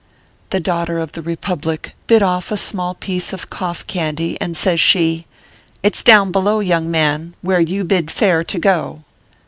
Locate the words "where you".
7.43-7.83